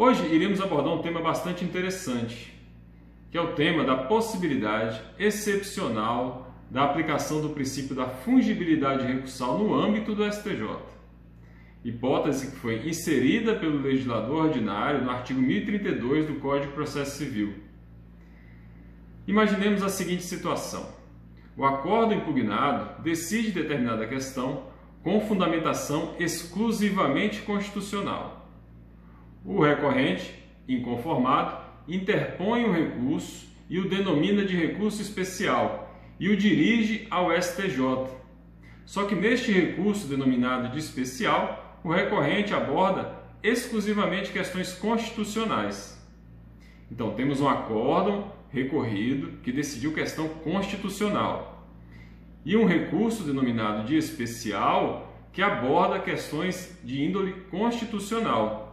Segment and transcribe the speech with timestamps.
[0.00, 2.56] Hoje iremos abordar um tema bastante interessante,
[3.32, 9.74] que é o tema da possibilidade excepcional da aplicação do princípio da fungibilidade recursal no
[9.74, 10.68] âmbito do STJ.
[11.84, 17.54] Hipótese que foi inserida pelo legislador ordinário no artigo 1032 do Código de Processo Civil.
[19.26, 20.92] Imaginemos a seguinte situação:
[21.56, 24.62] o acordo impugnado decide determinada questão
[25.02, 28.37] com fundamentação exclusivamente constitucional.
[29.44, 30.34] O recorrente,
[30.68, 31.56] inconformado,
[31.86, 38.08] interpõe o recurso e o denomina de recurso especial e o dirige ao STJ.
[38.84, 45.98] Só que neste recurso denominado de especial, o recorrente aborda exclusivamente questões constitucionais.
[46.90, 51.66] Então temos um acórdão recorrido que decidiu questão constitucional
[52.44, 58.67] e um recurso denominado de especial que aborda questões de índole constitucional.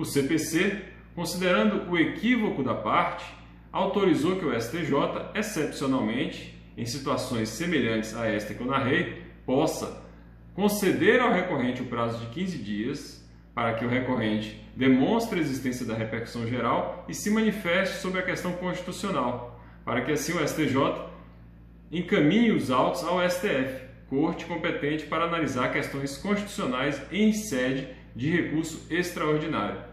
[0.00, 0.80] O CPC,
[1.14, 3.22] considerando o equívoco da parte,
[3.70, 4.94] autorizou que o STJ,
[5.34, 10.02] excepcionalmente, em situações semelhantes a esta que eu narrei, possa
[10.54, 15.84] conceder ao recorrente o prazo de 15 dias para que o recorrente demonstre a existência
[15.84, 21.10] da repercussão geral e se manifeste sobre a questão constitucional, para que assim o STJ
[21.92, 28.86] encaminhe os autos ao STF, corte competente para analisar questões constitucionais em sede de recurso
[28.90, 29.89] extraordinário.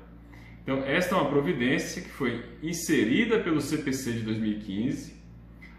[0.67, 5.15] Então, esta é uma providência que foi inserida pelo CPC de 2015,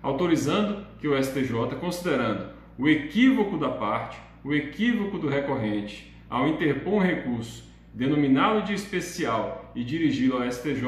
[0.03, 6.95] autorizando que o STJ, considerando o equívoco da parte, o equívoco do recorrente ao interpor
[6.95, 10.83] um recurso denominá-lo de especial e dirigi-lo ao STJ,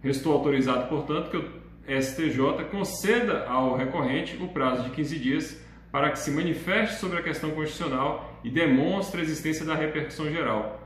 [0.00, 5.62] restou autorizado, portanto, que o STJ conceda ao recorrente o prazo de 15 dias
[5.92, 10.83] para que se manifeste sobre a questão constitucional e demonstre a existência da repercussão geral.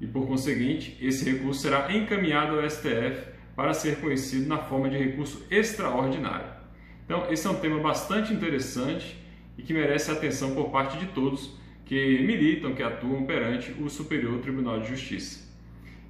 [0.00, 3.26] E, por conseguinte, esse recurso será encaminhado ao STF
[3.56, 6.58] para ser conhecido na forma de recurso extraordinário.
[7.04, 9.16] Então, esse é um tema bastante interessante
[9.56, 14.38] e que merece atenção por parte de todos que militam, que atuam perante o Superior
[14.40, 15.48] Tribunal de Justiça.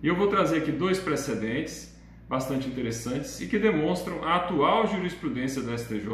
[0.03, 1.97] E eu vou trazer aqui dois precedentes
[2.29, 6.09] bastante interessantes e que demonstram a atual jurisprudência da STJ,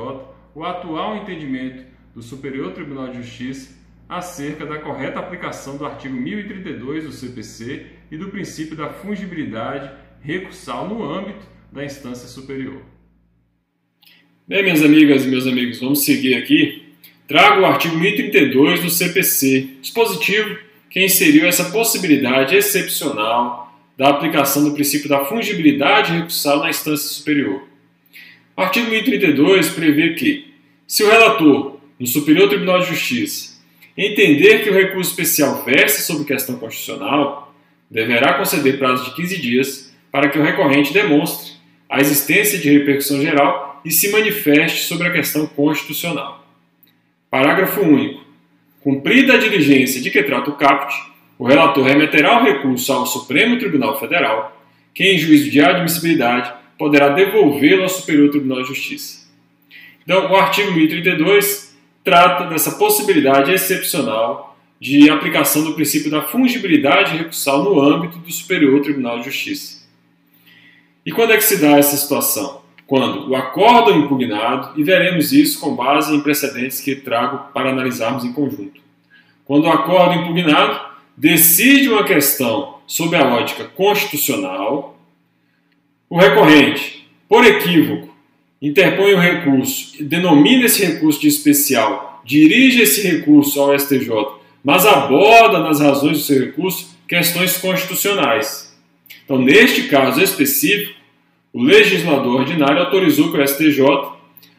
[0.54, 1.84] o atual entendimento
[2.14, 3.74] do Superior Tribunal de Justiça
[4.08, 10.88] acerca da correta aplicação do artigo 1032 do CPC e do princípio da fungibilidade recursal
[10.88, 12.82] no âmbito da instância superior.
[14.46, 16.84] Bem, minhas amigas e meus amigos, vamos seguir aqui
[17.26, 20.58] trago o artigo 1032 do CPC, dispositivo
[20.90, 23.64] que inseriu essa possibilidade excepcional
[23.96, 27.62] da aplicação do princípio da fungibilidade recursal na instância superior.
[28.56, 30.52] O artigo 1032 prevê que,
[30.86, 33.53] se o relator, no Superior Tribunal de Justiça,
[33.96, 37.54] entender que o recurso especial versa sobre questão constitucional,
[37.90, 41.52] deverá conceder prazo de 15 dias para que o recorrente demonstre
[41.88, 46.44] a existência de repercussão geral e se manifeste sobre a questão constitucional.
[47.30, 48.24] Parágrafo único.
[48.80, 50.94] Cumprida a diligência de que trata o caput,
[51.38, 54.60] o relator remeterá o recurso ao Supremo Tribunal Federal,
[54.92, 59.26] que, em juízo de admissibilidade, poderá devolvê-lo ao Superior Tribunal de Justiça.
[60.02, 61.73] Então, o artigo 1032
[62.04, 68.80] trata dessa possibilidade excepcional de aplicação do princípio da fungibilidade recursal no âmbito do Superior
[68.82, 69.82] Tribunal de Justiça.
[71.04, 72.62] E quando é que se dá essa situação?
[72.86, 77.70] quando o acordo é impugnado, e veremos isso com base em precedentes que trago para
[77.70, 78.80] analisarmos em conjunto.
[79.44, 80.80] Quando o acordo impugnado
[81.16, 84.98] decide uma questão sob a ótica constitucional,
[86.10, 88.13] o recorrente, por equívoco,
[88.66, 94.08] interpõe o recurso, denomina esse recurso de especial, dirige esse recurso ao STJ,
[94.64, 98.74] mas aborda nas razões do seu recurso questões constitucionais.
[99.22, 100.98] Então, neste caso específico,
[101.52, 103.82] o legislador ordinário autorizou que o STJ,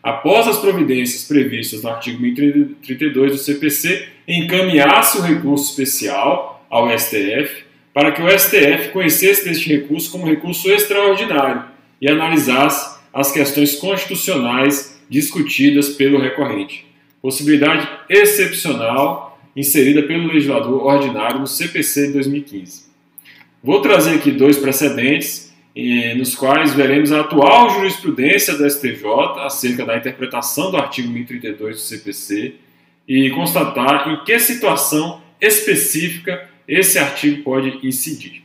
[0.03, 7.65] após as providências previstas no artigo 1032 do CPC, encaminhasse o recurso especial ao STF
[7.91, 11.63] para que o STF conhecesse deste recurso como recurso extraordinário
[11.99, 16.85] e analisasse as questões constitucionais discutidas pelo recorrente.
[17.21, 22.87] Possibilidade excepcional inserida pelo legislador ordinário no CPC de 2015.
[23.63, 25.55] Vou trazer aqui dois precedentes
[26.17, 29.05] nos quais veremos a atual jurisprudência do STJ
[29.39, 32.55] acerca da interpretação do artigo 1032 do CPC
[33.07, 38.44] e constatar em que situação específica esse artigo pode incidir.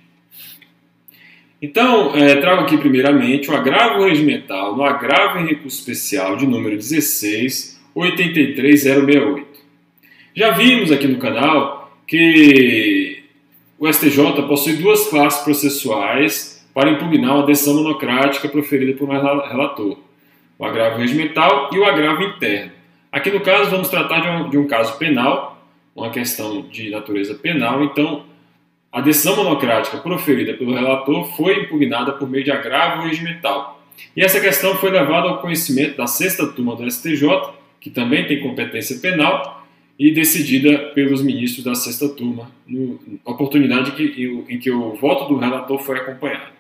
[1.63, 6.79] Então, é, trago aqui primeiramente o agravo regimental no agravo em recurso especial de número
[6.79, 9.45] 1683068.
[10.35, 13.25] Já vimos aqui no canal que
[13.79, 19.99] o STJ possui duas classes processuais para impugnar uma decisão monocrática proferida por um relator:
[20.59, 22.73] o agravo regimental e o agravo interno.
[23.13, 25.63] Aqui no caso, vamos tratar de um, de um caso penal,
[25.95, 28.30] uma questão de natureza penal, então
[28.93, 33.81] a decisão monocrática proferida pelo relator foi impugnada por meio de agravo regimental.
[34.17, 37.29] E essa questão foi levada ao conhecimento da sexta turma do STJ,
[37.81, 39.65] que também tem competência penal,
[39.99, 45.39] e decidida pelos ministros da sexta turma, na oportunidade que, em que o voto do
[45.39, 46.53] relator foi acompanhado.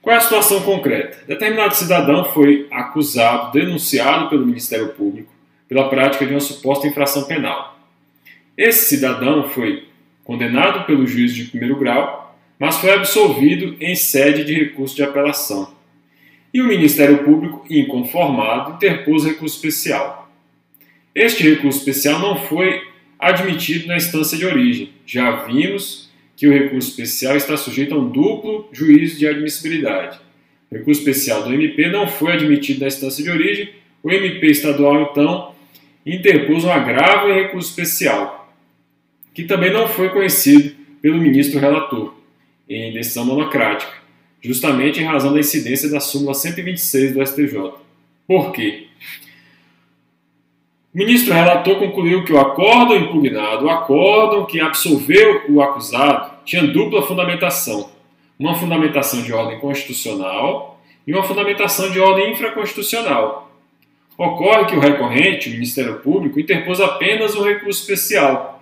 [0.00, 1.24] Qual é a situação concreta?
[1.26, 5.32] Determinado cidadão foi acusado, denunciado pelo Ministério Público
[5.68, 7.78] pela prática de uma suposta infração penal.
[8.56, 9.88] Esse cidadão foi
[10.24, 15.72] condenado pelo juiz de primeiro grau, mas foi absolvido em sede de recurso de apelação.
[16.52, 20.30] E o Ministério Público, inconformado, interpôs recurso especial.
[21.14, 22.82] Este recurso especial não foi
[23.18, 24.90] admitido na instância de origem.
[25.06, 30.18] Já vimos que o recurso especial está sujeito a um duplo juízo de admissibilidade.
[30.70, 33.70] O recurso especial do MP não foi admitido na instância de origem,
[34.02, 35.54] o MP estadual, então,
[36.04, 38.43] interpôs um agravo em recurso especial,
[39.34, 42.14] que também não foi conhecido pelo ministro relator
[42.68, 43.92] em decisão monocrática,
[44.40, 47.72] justamente em razão da incidência da súmula 126 do STJ.
[48.26, 48.86] Por quê?
[50.94, 56.62] O ministro relator concluiu que o acórdão impugnado, o acórdão que absolveu o acusado, tinha
[56.62, 57.90] dupla fundamentação.
[58.38, 63.50] Uma fundamentação de ordem constitucional e uma fundamentação de ordem infraconstitucional.
[64.16, 68.53] Ocorre que o recorrente, o Ministério Público, interpôs apenas um recurso especial,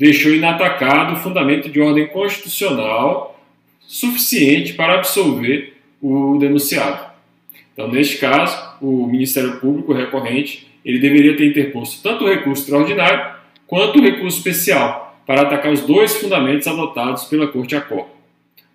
[0.00, 3.38] deixou inatacado o fundamento de ordem constitucional
[3.80, 7.10] suficiente para absolver o denunciado.
[7.70, 13.34] Então, neste caso, o Ministério Público recorrente ele deveria ter interposto tanto o recurso extraordinário
[13.66, 18.06] quanto o recurso especial para atacar os dois fundamentos adotados pela Corte Acor.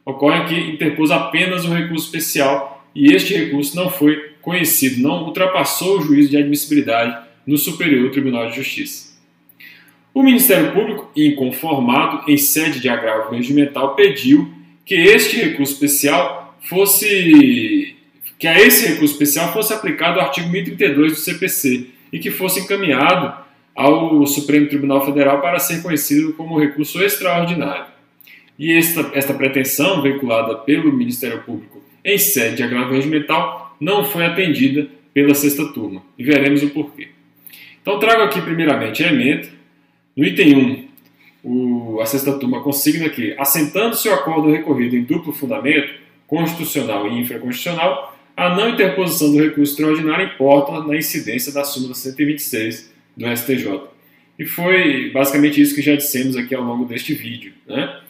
[0.06, 5.98] Ocorre que interpôs apenas o recurso especial e este recurso não foi conhecido, não ultrapassou
[5.98, 7.18] o juízo de admissibilidade
[7.48, 9.05] no Superior Tribunal de Justiça.
[10.16, 14.50] O Ministério Público, inconformado em sede de agravo regimental, pediu
[14.86, 17.98] que este recurso especial fosse
[18.40, 22.62] que a esse recurso especial fosse aplicado o artigo 1032 do CPC e que fosse
[22.62, 23.44] encaminhado
[23.76, 27.88] ao Supremo Tribunal Federal para ser conhecido como recurso extraordinário.
[28.58, 34.26] E esta, esta pretensão, veiculada pelo Ministério Público em sede de agravo regimental, não foi
[34.26, 36.02] atendida pela sexta turma.
[36.18, 37.10] E veremos o porquê.
[37.82, 39.12] Então, trago aqui primeiramente a
[40.16, 40.88] no item 1,
[41.44, 45.94] o, a sexta turma consigna que, assentando-se o acordo recorrido em duplo fundamento,
[46.26, 52.92] constitucional e infraconstitucional, a não interposição do recurso extraordinário importa na incidência da súmula 126
[53.16, 53.82] do STJ.
[54.38, 57.54] E foi basicamente isso que já dissemos aqui ao longo deste vídeo.
[57.66, 58.02] Né?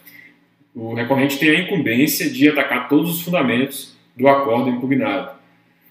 [0.73, 5.35] O recorrente tem a incumbência de atacar todos os fundamentos do acordo impugnado.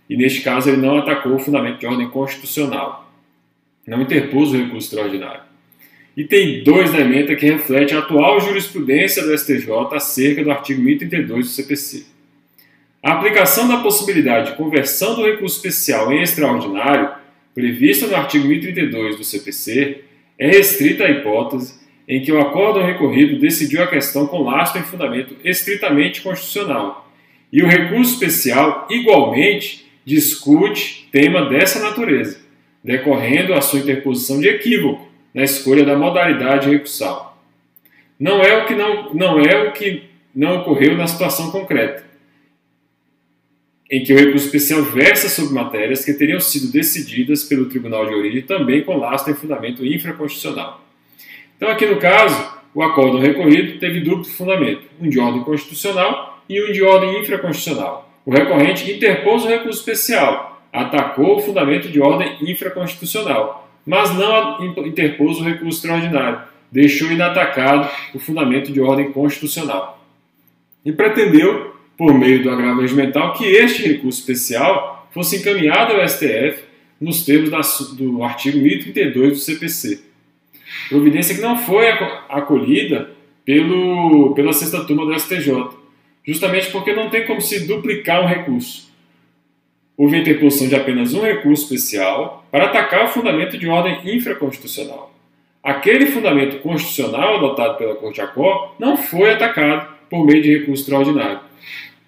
[0.08, 3.12] E neste caso ele não atacou o fundamento de ordem constitucional.
[3.87, 5.54] Não interpôs o recurso extraordinário.
[6.16, 11.46] E tem dois elementos que refletem a atual jurisprudência do STJ acerca do artigo 1032
[11.46, 12.06] do CPC.
[13.02, 17.11] A aplicação da possibilidade de conversão do recurso especial em extraordinário,
[17.55, 20.02] prevista no artigo 1032 do CPC,
[20.38, 24.85] é restrita à hipótese em que o acordo recorrido decidiu a questão com lastro em
[24.85, 27.11] fundamento estritamente constitucional,
[27.52, 32.40] e o recurso especial, igualmente, discute tema dessa natureza,
[32.83, 37.37] decorrendo a sua interposição de equívoco, na escolha da modalidade recursal.
[38.19, 42.05] Não é o que não, não é o que não ocorreu na situação concreta,
[43.91, 48.14] em que o recurso especial versa sobre matérias que teriam sido decididas pelo Tribunal de
[48.14, 50.81] Origem também com lastro em fundamento infraconstitucional.
[51.57, 56.62] Então, aqui no caso, o acordo recorrido teve duplo fundamento, um de ordem constitucional e
[56.62, 58.11] um de ordem infraconstitucional.
[58.25, 65.38] O recorrente interpôs o recurso especial, atacou o fundamento de ordem infraconstitucional mas não interpôs
[65.38, 70.05] o recurso extraordinário, deixou inatacado o fundamento de ordem constitucional.
[70.85, 76.64] E pretendeu, por meio do agravo regimental, que este recurso especial fosse encaminhado ao STF
[77.00, 77.50] nos termos
[77.93, 80.03] do artigo 1032 do CPC.
[80.88, 81.88] Providência que não foi
[82.29, 83.11] acolhida
[83.45, 85.69] pelo, pela sexta turma do STJ,
[86.26, 88.84] justamente porque não tem como se duplicar um recurso
[89.97, 95.13] houve a interposição de apenas um recurso especial para atacar o fundamento de ordem infraconstitucional.
[95.63, 101.41] Aquele fundamento constitucional adotado pela Corte Acor não foi atacado por meio de recurso extraordinário.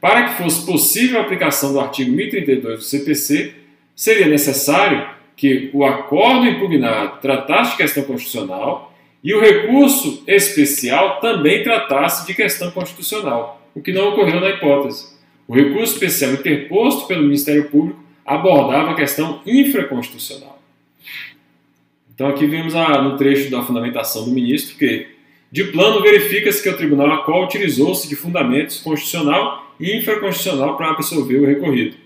[0.01, 3.55] Para que fosse possível a aplicação do artigo 1032 do CPC,
[3.95, 11.63] seria necessário que o acordo impugnado tratasse de questão constitucional e o recurso especial também
[11.63, 15.16] tratasse de questão constitucional, o que não ocorreu na hipótese.
[15.49, 20.61] O recurso especial interposto pelo Ministério Público abordava a questão infraconstitucional.
[22.13, 25.07] Então aqui vemos a, no trecho da fundamentação do ministro que,
[25.53, 30.91] de plano, verifica-se que o tribunal a qual utilizou-se de fundamentos constitucional e infraconstitucional para
[30.91, 31.97] absolver o recorrido.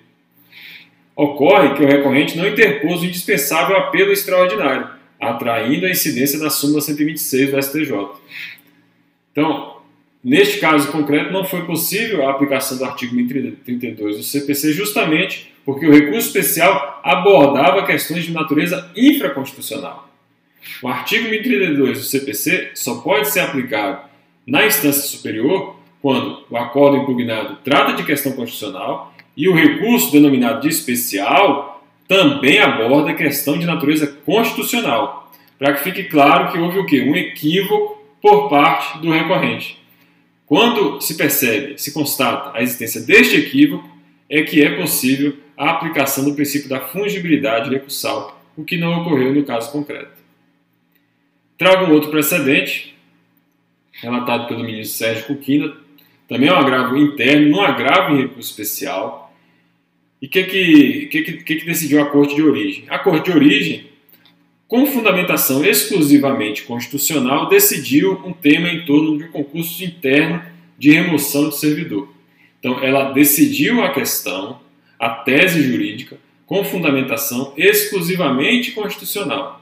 [1.17, 4.89] Ocorre que o recorrente não interpôs o indispensável apelo extraordinário,
[5.21, 7.93] atraindo a incidência da súmula 126 do STJ.
[9.33, 9.80] Então,
[10.23, 15.87] neste caso concreto, não foi possível a aplicação do artigo 1032 do CPC justamente porque
[15.87, 20.09] o recurso especial abordava questões de natureza infraconstitucional.
[20.83, 24.09] O artigo 1032 do CPC só pode ser aplicado
[24.47, 30.61] na instância superior quando o acordo impugnado trata de questão constitucional e o recurso denominado
[30.61, 36.87] de especial também aborda questão de natureza constitucional, para que fique claro que houve o
[36.87, 37.03] quê?
[37.03, 39.80] Um equívoco por parte do recorrente.
[40.51, 43.89] Quando se percebe, se constata a existência deste equívoco,
[44.29, 49.33] é que é possível a aplicação do princípio da fungibilidade recursal, o que não ocorreu
[49.33, 50.11] no caso concreto.
[51.57, 52.99] Trago um outro precedente,
[53.93, 55.73] relatado pelo ministro Sérgio Cuquina,
[56.29, 59.33] também é um agravo interno, não agravo em recurso especial.
[60.21, 62.87] E o que que, que, que, que decidiu a Corte de Origem?
[62.89, 63.90] A Corte de Origem,
[64.71, 70.41] com fundamentação exclusivamente constitucional, decidiu um tema em torno de um concurso interno
[70.79, 72.09] de remoção de servidor.
[72.61, 74.61] Então, ela decidiu a questão,
[74.97, 79.61] a tese jurídica, com fundamentação exclusivamente constitucional.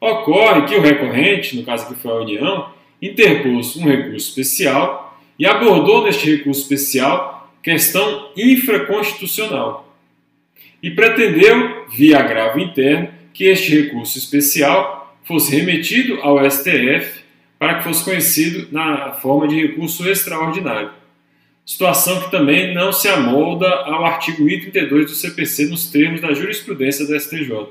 [0.00, 2.68] Ocorre que o recorrente, no caso aqui foi a União,
[3.00, 9.96] interpôs um recurso especial e abordou neste recurso especial questão infraconstitucional
[10.82, 17.22] e pretendeu, via agravo interno, que este recurso especial fosse remetido ao STF
[17.58, 20.90] para que fosse conhecido na forma de recurso extraordinário.
[21.64, 27.06] Situação que também não se amolda ao artigo 1032 do CPC nos termos da jurisprudência
[27.06, 27.68] da STJ.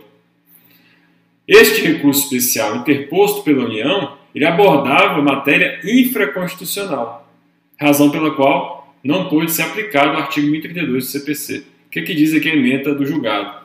[1.45, 7.29] Este recurso especial interposto pela União, ele abordava matéria infraconstitucional,
[7.77, 11.57] razão pela qual não pôde ser aplicado o artigo 1032 do CPC.
[11.87, 13.60] O que, é que diz aqui a emenda do julgado?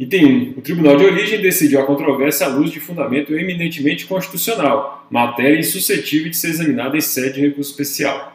[0.00, 0.54] Item 1.
[0.56, 6.30] O Tribunal de Origem decidiu a controvérsia à luz de fundamento eminentemente constitucional, matéria insuscetível
[6.30, 8.34] de ser examinada em sede de recurso especial.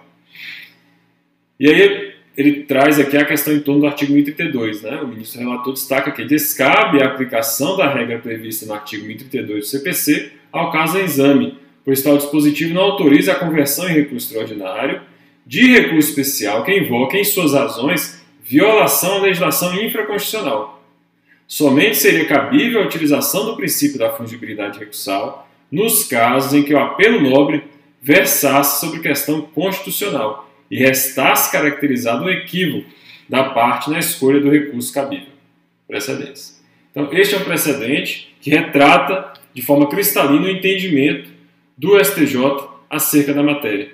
[1.59, 4.83] E aí ele traz aqui a questão em torno do artigo 1032.
[4.83, 5.01] Né?
[5.01, 9.65] O ministro relator destaca que descabe a aplicação da regra prevista no artigo 1032 do
[9.65, 15.01] CPC ao caso em exame, pois tal dispositivo não autoriza a conversão em recurso extraordinário
[15.43, 20.74] de recurso especial que invoca em suas razões violação à legislação infraconstitucional.
[21.47, 26.79] Somente seria cabível a utilização do princípio da fungibilidade recursal nos casos em que o
[26.79, 27.63] apelo nobre
[28.01, 32.89] versasse sobre questão constitucional e restasse caracterizado um equívoco
[33.27, 35.33] da parte na escolha do recurso cabível.
[35.87, 36.63] Precedentes.
[36.91, 41.29] Então, este é um precedente que retrata de forma cristalina o entendimento
[41.77, 43.93] do STJ acerca da matéria.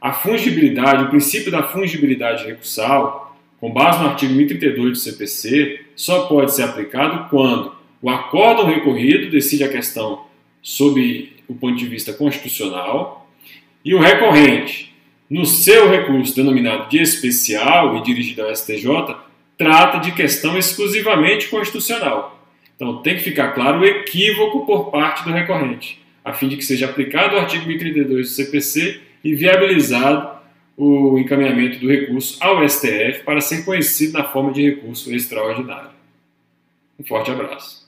[0.00, 3.25] A fungibilidade, o princípio da fungibilidade recursal,
[3.60, 7.72] com base no artigo 1032 do CPC, só pode ser aplicado quando
[8.02, 10.26] o acórdão recorrido decide a questão
[10.62, 13.30] sob o ponto de vista constitucional
[13.84, 14.94] e o recorrente,
[15.28, 19.16] no seu recurso denominado de especial e dirigido ao STJ,
[19.56, 22.40] trata de questão exclusivamente constitucional.
[22.74, 26.64] Então tem que ficar claro o equívoco por parte do recorrente a fim de que
[26.64, 30.35] seja aplicado o artigo 1032 do CPC e viabilizado
[30.76, 35.90] o encaminhamento do recurso ao STF para ser conhecido na forma de recurso extraordinário.
[36.98, 37.85] Um forte abraço.